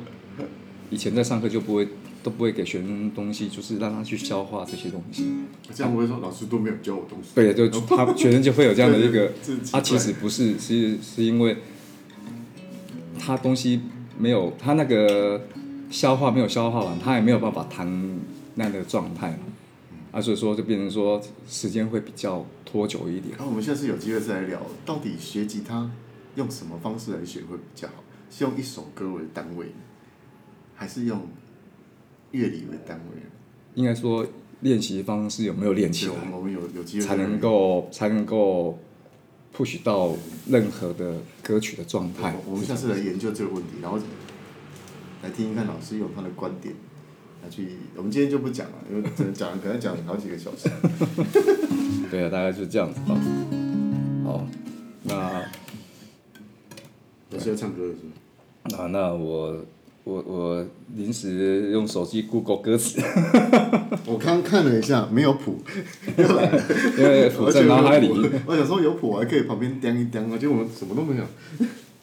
[0.88, 1.86] 以前在上课就不会
[2.22, 5.26] 都不会给学生东西，就是让他去消化这些东西。
[5.74, 7.32] 这样不会说老师都没有教我东西。
[7.34, 9.30] 对，就他学生就会有这样的一个，
[9.70, 11.58] 他其实不是，是是因为
[13.18, 13.82] 他东西
[14.18, 15.42] 没有他那个
[15.90, 17.86] 消化没有消化完，他也没有办法弹
[18.60, 19.38] 那样的状态。
[20.12, 23.36] 啊，所以说就变成说时间会比较拖久一点。
[23.38, 25.88] 那、啊、我们下次有机会再来聊，到底学吉他
[26.34, 28.02] 用什么方式来学会比较好？
[28.28, 29.66] 是用一首歌为单位，
[30.74, 31.28] 还是用
[32.32, 33.22] 乐理为单位？
[33.76, 34.26] 应该说
[34.62, 36.14] 练习方式有没有练起来？
[36.32, 38.80] 我们有有机会才能够才能够
[39.56, 40.12] push 到
[40.48, 42.34] 任何的歌曲的状态。
[42.48, 43.96] 我们下次来研究这个问题，然后
[45.22, 46.74] 来听一看老师有他的观点。
[47.48, 50.68] 去，我们今天就不讲了，因为讲，可能讲好几个小时。
[52.10, 53.16] 对啊，大概就是这样子吧。
[54.24, 54.46] 好，
[55.04, 55.42] 那
[57.30, 58.00] 我是要唱歌的是
[58.76, 58.82] 吗？
[58.82, 59.64] 啊，那我
[60.04, 63.00] 我我我临时用手机 Google 歌词。
[64.06, 65.58] 我刚看了一下，没有谱，
[66.18, 68.08] 因为谱在脑海里。
[68.46, 71.24] 我想说有谱，我还可以旁边掂一掂啊，结果我什么都没有。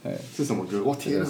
[0.03, 0.83] 哎，是什么歌？
[0.83, 1.27] 我天啊！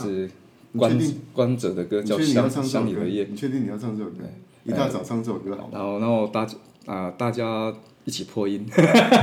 [0.73, 0.99] 是关
[1.33, 3.25] 关喆的歌，叫《想想你的夜》。
[3.29, 4.23] 你确定你要唱这首歌？
[4.65, 5.69] 一大早唱这首歌好。
[5.71, 6.47] 然后，然后大
[6.85, 7.73] 啊，大家
[8.05, 8.65] 一起破音。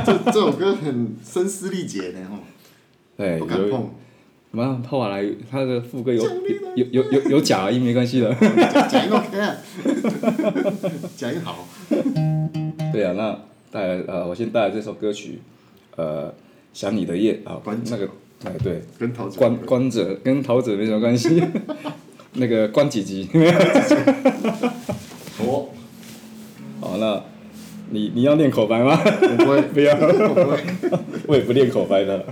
[0.06, 2.40] 这这首歌很声嘶力竭的哦。
[3.16, 3.90] 对，不敢碰。
[4.50, 4.82] 什么？
[4.88, 6.22] 后来他的副歌有
[6.76, 8.32] 有有有有假音没关系的。
[8.88, 9.56] 假音 OK 啊。
[11.16, 11.66] 假音好。
[12.92, 13.38] 对啊，那
[13.70, 15.40] 带来呃，我先带来这首歌曲，
[15.96, 16.32] 呃，
[16.72, 18.08] 想你的夜啊，那个
[18.44, 21.42] 哎对，跟陶喆关关喆跟陶子没什么关系，
[22.34, 23.28] 那个关几吉。
[25.40, 25.68] 哦。
[26.80, 27.22] 好，那
[27.90, 28.96] 你你要练口白吗？
[28.96, 29.94] 不会， 不要。
[31.26, 32.24] 我也不练口白的，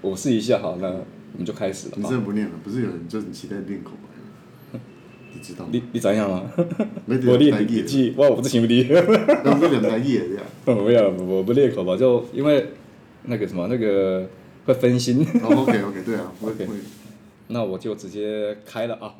[0.00, 0.94] 我试一下好那。
[1.36, 1.94] 我们就开始了。
[1.96, 2.52] 你真的不念了？
[2.62, 4.80] 不是有人就很期待练口白吗？
[5.34, 5.66] 你知道？
[5.72, 6.44] 你你怎样吗？
[7.26, 8.86] 我练笔记，哇，我不行不练。
[9.44, 10.44] 那不是两台页这样？
[10.64, 12.68] 不要，我不练口白，就因为
[13.24, 14.24] 那个什么，那个
[14.64, 15.24] 会分心。
[15.42, 16.68] 哦，OK OK，对啊， OK。
[17.48, 19.14] 那我就直接开了啊。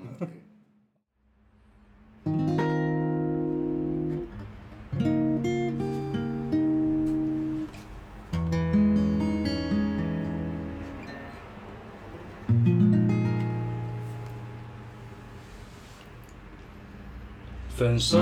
[17.76, 18.18] 分手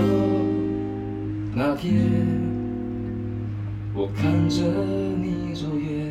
[1.55, 2.11] 那天，
[3.95, 6.11] 我看着你走远，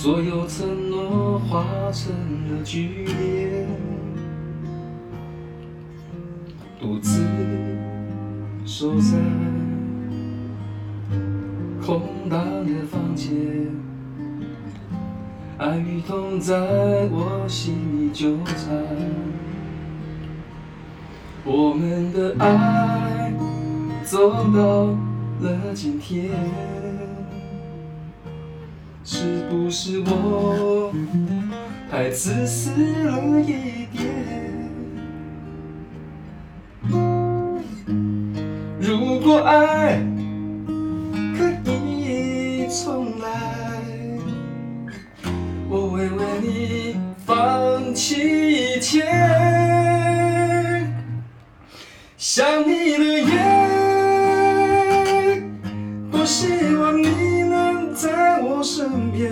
[0.00, 2.14] 所有承诺化成
[2.48, 3.66] 了句点，
[6.78, 7.20] 独自
[8.64, 9.18] 守在
[11.84, 13.36] 空荡的房间，
[15.58, 16.54] 爱与痛在
[17.10, 18.68] 我心里纠缠。
[21.44, 23.32] 我们的爱
[24.04, 24.96] 走到
[25.40, 26.30] 了今天，
[29.20, 30.92] 是不是我
[31.90, 32.70] 太自私
[33.02, 34.06] 了一点？
[38.78, 40.00] 如果爱
[41.36, 43.26] 可以重来，
[45.68, 49.04] 我会为你放弃一切。
[52.16, 53.27] 想你的
[58.98, 59.30] 身边，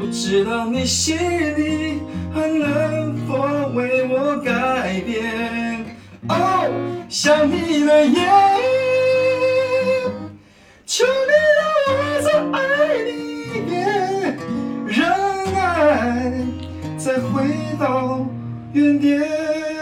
[0.00, 2.02] 不知道你心里
[2.34, 5.86] 还能否为我改变。
[6.28, 6.68] 哦，
[7.08, 8.28] 想你的夜，
[10.84, 12.58] 求你让我再爱
[13.04, 13.10] 你
[13.46, 14.36] 一遍，
[14.88, 14.98] 让
[15.54, 16.34] 爱
[16.98, 17.46] 再回
[17.78, 18.26] 到
[18.72, 19.79] 原点。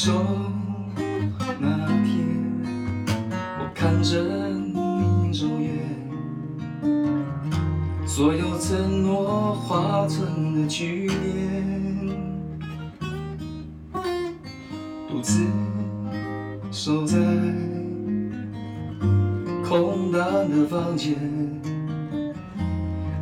[0.00, 0.12] 手
[1.58, 1.66] 那
[2.04, 2.24] 天，
[3.58, 5.68] 我看着你走远，
[8.06, 12.16] 所有承诺化成了句点，
[15.08, 15.44] 独自
[16.70, 17.16] 守在
[19.68, 21.16] 空荡的房间，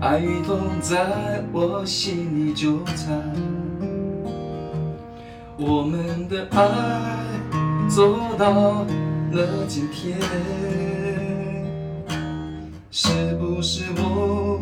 [0.03, 3.33] 爱与痛在我心里纠缠。
[5.59, 7.17] 我们的爱
[7.89, 8.85] 走到
[9.33, 10.19] 了今天，
[12.91, 14.61] 是不是我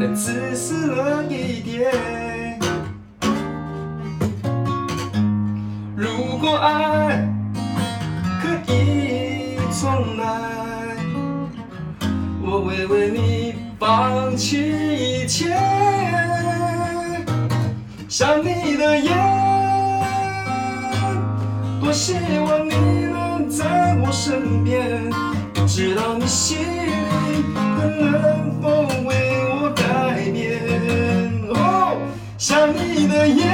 [0.00, 2.29] 太自私了一点？
[22.00, 22.72] 希望你
[23.12, 25.10] 能在我身边，
[25.52, 26.90] 不知道你心里
[27.54, 29.12] 还能否为
[29.50, 30.58] 我改变。
[31.50, 32.00] 哦，
[32.38, 33.44] 想你的夜，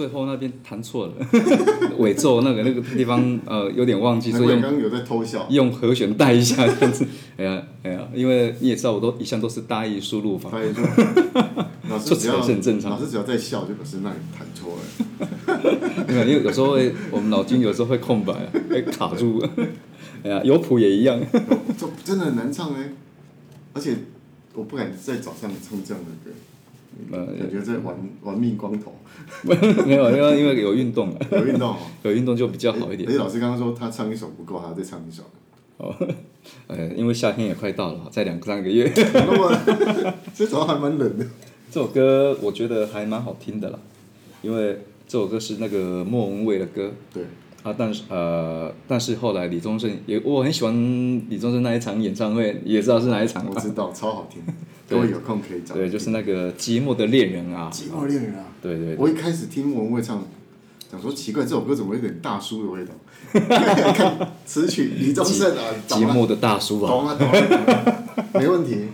[0.00, 1.12] 最后那边弹错了，
[2.00, 7.06] 尾奏那个那个地方呃有点忘记，所以用刚刚有在偷笑，用和弦带一下这样子。
[7.36, 10.48] 哎呀哎呀，因为你也知道，我都一向都是大意输入法。
[10.48, 10.88] 大意输入。
[11.90, 16.06] 老师只要是很正常，老师只要在笑，就表示那里弹错了。
[16.08, 18.32] 因为有时候会，我们脑筋有时候会空白，
[18.70, 19.46] 会卡住。
[20.22, 21.20] 哎呀，有谱也一样。
[21.76, 22.90] 这真的很难唱哎，
[23.74, 23.94] 而且
[24.54, 26.34] 我不敢在早上唱这样的歌。
[27.12, 28.94] 呃， 感觉在玩玩命光头，
[29.42, 29.54] 没
[29.94, 33.08] 有，因为因为有运动有运动， 有运动就比较好一点。
[33.08, 35.22] 而且老师刚刚说他唱一首不够，还要再唱一首。
[35.78, 35.94] 哦，
[36.66, 38.92] 呃，因为夏天也快到了，再两三个月。
[39.14, 41.26] 那么，这首还蛮冷的。
[41.70, 43.78] 这首歌我觉得还蛮好听的啦，
[44.42, 46.92] 因为这首歌是那个莫文蔚的歌。
[47.12, 47.24] 对。
[47.62, 50.72] 啊，但是呃，但是后来李宗盛也，我很喜欢
[51.28, 53.44] 李宗盛那一场演唱会，也知道是哪一场。
[53.46, 54.42] 我知道，超好听。
[54.88, 55.74] 各位有空可以找。
[55.74, 57.70] 对，就是那个《寂寞的恋人》啊。
[57.72, 58.46] 寂寞恋人啊。
[58.62, 58.96] 对对。
[58.96, 60.24] 我一开始听莫文蔚唱，
[60.90, 62.92] 想说奇怪，这首歌怎么有点大叔的味道？
[63.94, 66.90] 看词曲李宗盛啊，寂寞的大叔啊。
[66.90, 68.04] 懂啊懂啊，
[68.34, 68.88] 没问题。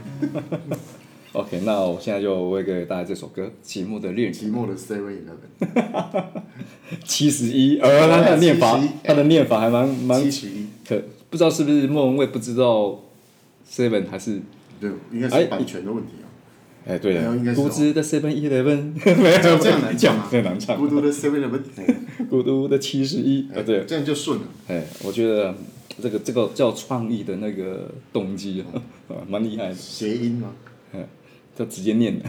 [1.36, 4.34] OK，那我现在就为给大家这首歌《寂寞的恋人》。
[4.42, 6.24] 寂寞的 Seven Eleven。
[7.04, 10.22] 七十一，呃，他的念法，他的念法还蛮蛮。
[10.22, 10.66] 七十一。
[10.88, 12.98] 可不知道是不是莫文蔚不知道
[13.70, 14.40] Seven 还是？
[14.80, 16.24] 对，应该是版权的问题啊。
[16.86, 20.78] 哎，对了，孤独的 Seven Eleven， 没有这样难唱啊，这样难唱。
[20.78, 21.60] 孤独的 Seven Eleven，
[22.30, 24.44] 孤独的七十一，啊对，这样就顺了。
[24.68, 25.54] 哎，我觉得
[26.02, 28.64] 这个这个叫创意的那个动机
[29.08, 29.74] 啊，蛮厉害的。
[29.74, 30.52] 谐音吗？
[31.56, 32.24] 就直接念的。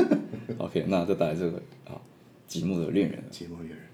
[0.58, 1.56] OK，那就带来这个
[1.86, 1.96] 啊，
[2.46, 3.24] 寂寞的恋人。
[3.32, 3.86] 寂寞恋人。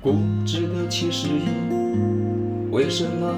[0.00, 0.14] 固
[0.46, 1.40] 执的七十一，
[2.70, 3.34] 为什么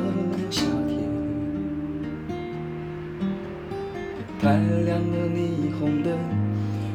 [4.50, 4.56] 天？
[4.56, 6.12] 太亮了霓虹灯，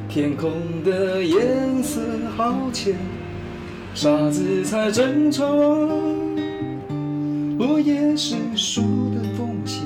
[0.09, 0.51] 天空
[0.83, 2.01] 的颜色
[2.35, 2.95] 好浅，
[3.93, 5.45] 傻子才争吵，
[7.57, 8.81] 落叶是树
[9.13, 9.83] 的风险，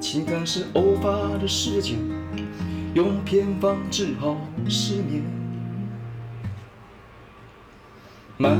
[0.00, 1.96] 情感是偶发的事件，
[2.94, 4.36] 用偏方治好
[4.68, 5.22] 失眠。
[8.36, 8.58] 满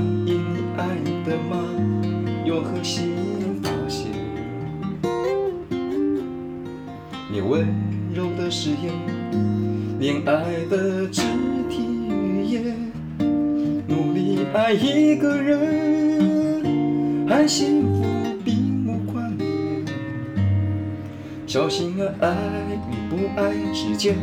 [21.54, 22.34] 小心啊，爱
[22.90, 24.16] 与不爱之间，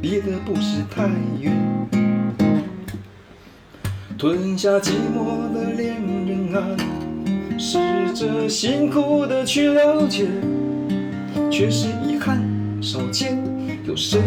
[0.00, 1.06] 离得不是太
[1.38, 1.52] 远。
[4.16, 5.96] 吞下寂寞的恋
[6.26, 6.64] 人啊，
[7.58, 7.76] 试
[8.14, 10.26] 着辛苦的去了解，
[11.50, 12.42] 却是遗憾
[12.80, 13.36] 少见。
[13.86, 14.22] 有谁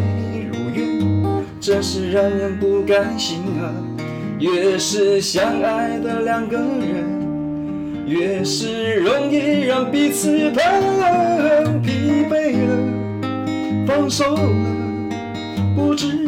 [0.54, 3.74] 如愿，真是让人不甘心啊！
[4.38, 7.17] 越是相爱的两个人，
[8.08, 10.64] 越是容易让彼此疼。
[11.84, 12.70] 疲惫了，
[13.86, 14.50] 放手了，
[15.76, 16.26] 不知。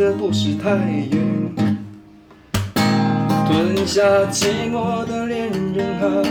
[0.00, 1.10] 的不是太远。
[3.46, 4.00] 吞下
[4.32, 6.24] 寂寞的恋人啊，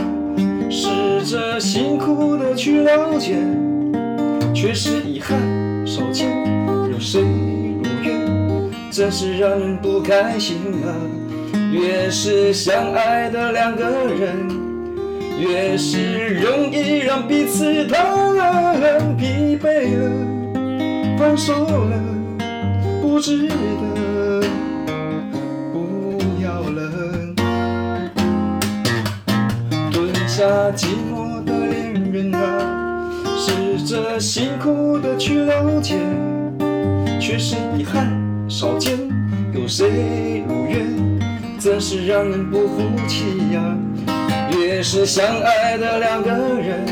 [0.68, 3.36] 试着辛苦的去了解，
[4.52, 5.38] 却是遗憾
[5.86, 6.28] 少见。
[6.90, 8.28] 有谁如愿，
[8.90, 10.90] 真是让人不开心啊！
[11.72, 14.48] 越是相爱的两个人，
[15.38, 17.96] 越是容易让彼此疼。
[19.16, 20.10] 疲惫了，
[21.16, 21.96] 放手了，
[23.00, 23.54] 不值得。
[30.26, 35.78] 下寂寞的恋人啊，试着辛苦的去了。
[35.82, 35.98] 解，
[37.20, 38.08] 却是遗憾，
[38.48, 38.96] 少见，
[39.52, 40.86] 有谁如愿，
[41.58, 43.60] 真是让人不服气呀。
[44.56, 46.86] 越是相爱的两个人，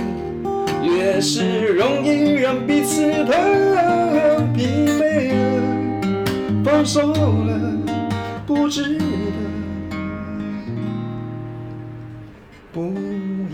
[0.82, 3.32] 越是容易让彼此都
[4.54, 4.66] 疲
[5.00, 5.07] 惫，
[6.70, 7.58] 放手了，
[8.46, 9.04] 不值得，
[12.70, 12.92] 不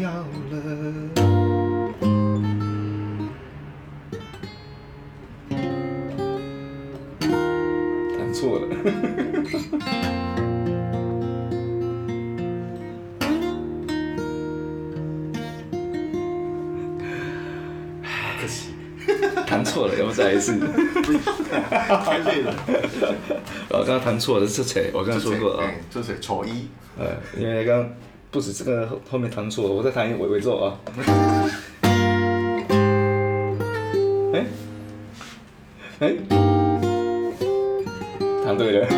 [0.01, 0.11] 要
[0.51, 0.57] 了。
[8.19, 8.67] 弹错了。
[19.55, 20.59] 弹错了，要不再来一次？
[20.59, 20.67] 不
[21.15, 21.21] 要，
[22.05, 22.53] 太累了。
[23.69, 26.67] 我刚刚弹错了，是谁我刚刚说过啊，这谁丑一。
[26.99, 27.07] 呃，
[27.39, 27.89] 因为刚刚
[28.33, 30.77] 不止这个后面弹错了，我再弹一尾尾奏啊。
[34.35, 34.45] 哎，
[36.01, 36.13] 哎，
[38.45, 38.89] 弹对了。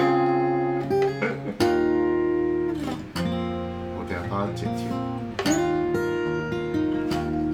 [3.92, 4.84] 我等下帮他剪辑。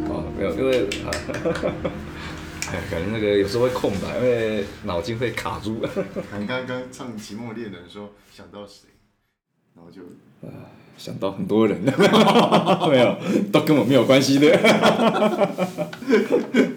[0.08, 1.10] 哦，没有，因为啊。
[2.72, 5.84] 哎， 可能那个有时候会空白，因为脑筋会卡住。
[6.38, 8.88] 你刚刚唱《寂寞恋人》说想到谁，
[9.76, 10.00] 然后就
[10.46, 11.92] 啊想到很多人， 没
[12.98, 13.18] 有，
[13.52, 14.48] 都跟我没有关系的。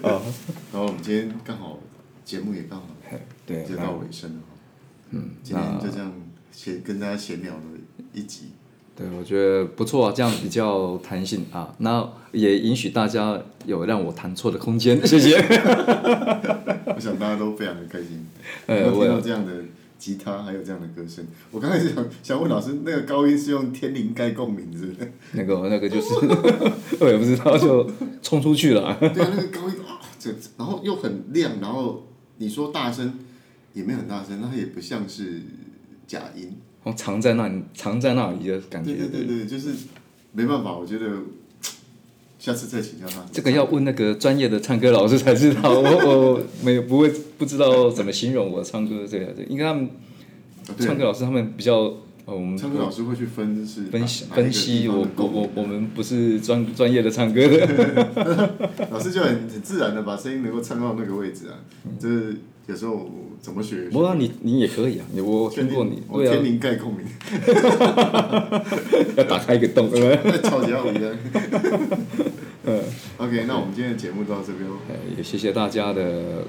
[0.02, 0.12] 然
[0.72, 1.78] 后我们今天刚好
[2.24, 2.86] 节目也刚好
[3.46, 4.42] 对就到尾声了。
[5.10, 6.12] 嗯，今天就这样
[6.52, 7.62] 闲跟大家闲聊了
[8.12, 8.52] 一集。
[8.96, 15.36] 对，我觉得不错啊，这样比较弹性啊，那也允许大家有让我弹错的空间，谢谢。
[16.86, 18.26] 我想大家都非常的开心，
[18.66, 19.52] 能听到这样的
[19.98, 21.26] 吉他，还有这样的歌声。
[21.50, 25.12] 我刚开始想想问老师，那个高音是用天灵盖共鸣是不是？
[25.32, 26.14] 那个那个就是，
[26.98, 27.86] 我也不知道，就
[28.22, 28.96] 冲出去了。
[28.98, 33.18] 对啊，那个高音啊，这然后又很亮，然后你说大声
[33.74, 35.42] 也没有很大声，那它也不像是
[36.06, 36.56] 假音。
[36.92, 38.94] 藏在那里，藏在那里的感觉。
[38.94, 39.70] 对对对对，就是
[40.32, 41.06] 没办法，我觉得
[42.38, 43.24] 下次再请教他。
[43.32, 49.90] 这个要问那个专业的唱歌老师才知道，我我没有不会不知道怎么形容我唱歌这样的，应该他们
[50.78, 51.76] 唱歌老师他们比较
[52.26, 58.50] 哦，我们唱歌老师会去分是分析分析，我我我我们不是专专业的唱歌的。
[58.90, 61.54] 老师就很很自然的把声音能够唱到那个位置啊，
[61.98, 62.08] 这
[62.66, 63.08] 有时候。
[63.38, 63.88] 怎么学？
[63.90, 67.06] 不过你你也可以啊，我听过你，我天灵盖共鸣，
[69.16, 70.40] 要打开一个洞，对不对？
[70.42, 71.16] 超级好的。
[72.64, 72.82] 嗯
[73.18, 74.74] ，OK，那我们今天的节目到这边喽。
[75.16, 76.44] 也谢谢大家的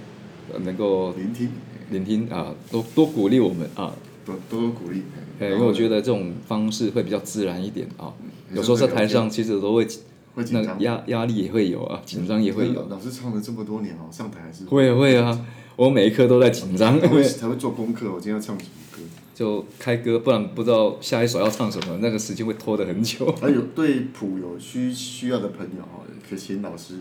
[0.63, 1.51] 能够聆听，
[1.91, 3.93] 聆听啊，多多鼓励我们啊，
[4.25, 5.03] 多多多鼓励。
[5.39, 8.11] 因为我觉得这种方式会比较自然一点啊。
[8.53, 9.85] 有时候在台上其实都会
[10.33, 12.87] 会紧张，压压力也会有啊，紧张也会有。
[12.89, 15.45] 老师唱了这么多年哦，上台还是会会啊。
[15.77, 18.11] 我每一刻都在紧张，因为才会做功课。
[18.11, 18.97] 我今天要唱什么歌？
[19.35, 23.31] 就开歌，不然不知道下一首要唱什么，那个时间会拖得很久。
[23.39, 26.95] 还有对谱有需需要的朋友哈，可以请老师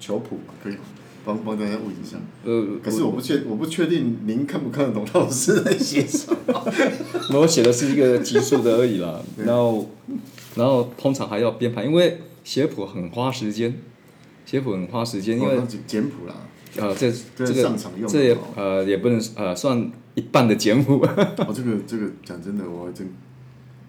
[0.00, 0.54] 求谱嘛？
[0.64, 0.76] 可以
[1.22, 2.16] 帮帮大家问一下。
[2.44, 6.72] 呃，可是我不确我不确定您看不看得懂老师在写什么。
[7.38, 9.90] 我写的是一个级数的而已啦，然后
[10.54, 13.78] 然后通常还要编排，因为写谱很花时间，
[14.46, 16.34] 写谱很花时间，因为简谱啦。
[16.78, 17.76] 呃，这这个
[18.08, 21.00] 这也呃也不能呃算一半的节目。
[21.04, 23.08] 哦，这个这个讲真的，我还真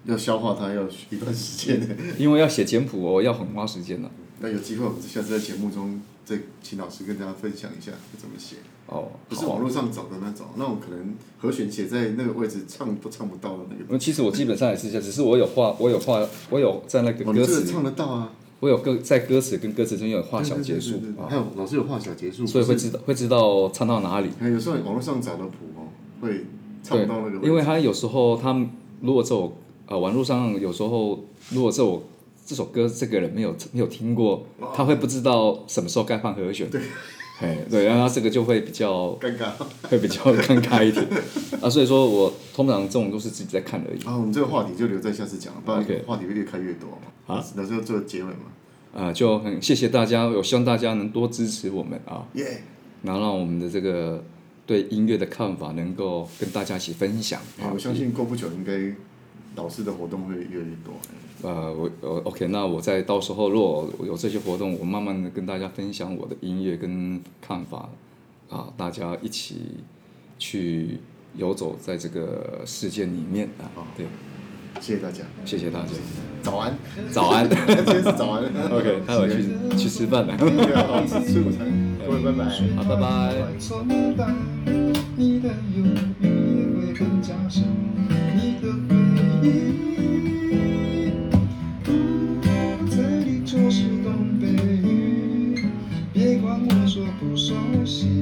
[0.06, 1.98] 要消化它要一段时间。
[2.18, 4.10] 因为要写简谱，我要很花时间的。
[4.40, 8.56] 那有机会，我们下次在节目中再请老师跟大家分享一下怎么写。
[8.88, 13.84] 哦，不是网络上找的那种，那种可能和弦写在那个位置唱都唱不到的那个。
[13.90, 17.66] 那其实我基本上也是这样，只是我有画，我有画，我有在那个歌词。
[17.66, 18.32] 唱得到啊。
[18.60, 24.30] 我有歌在歌词跟歌词中有画小结束，还有老师有画小结束，所以会知道会知道唱到哪里。
[24.40, 25.88] 还有时候网络上找的谱哦，
[26.22, 26.46] 会
[26.84, 27.48] 唱不到那个。
[27.48, 28.54] 因为他有时候他
[29.02, 29.58] 如果这首
[29.88, 32.04] 呃网络上有时候如果这首
[32.46, 36.70] 这首歌这个人没有没有听过，他会不知道什么时候该放和弦。
[36.70, 36.82] 对，
[37.42, 39.52] 哎对，然后这个就会比较尴尬，
[39.90, 41.08] 会比较尴尬一点。
[41.62, 44.00] 啊，所以说我通常这种都是自己在看而已。
[44.04, 47.36] 啊，我们这个话题就留在下次讲，不然话题会越开越多嘛。
[47.36, 48.52] 啊，那就做结尾嘛。
[48.94, 52.28] 啊，就很谢谢大家，我希望大家能多支持我们啊。
[52.34, 52.64] 耶！
[53.04, 54.22] 然后让我们的这个
[54.66, 57.40] 对音乐的看法能够跟大家一起分享。
[57.74, 58.74] 我相信过不久应该
[59.56, 60.94] 导师的活动会越来越多。
[61.42, 67.90] 呃，我我 OK，那我在到时候如果有这些活动，我慢慢的跟大家分享我的音乐跟看法
[68.50, 69.78] 啊，大家一起
[70.38, 71.00] 去
[71.36, 73.72] 游走在这个世界里面啊。
[73.98, 74.06] 对。
[74.80, 75.88] 谢谢大家，谢谢大家。
[76.44, 76.78] 早安，
[77.12, 78.44] 早安， 今天是早安。
[78.72, 79.44] OK，待会去
[79.76, 80.38] 去吃饭了。
[80.38, 81.68] 好，吃午餐。
[82.06, 82.46] 各位拜拜，
[82.78, 83.34] 好，拜拜。
[88.42, 88.96] 你的回
[89.44, 89.48] 忆
[91.86, 95.66] 我嘴里就是东北雨
[96.14, 97.54] 别管我说不熟
[97.86, 98.19] 悉。